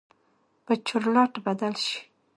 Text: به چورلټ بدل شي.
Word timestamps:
به 0.65 0.73
چورلټ 0.87 1.33
بدل 1.45 1.73
شي. 1.85 1.99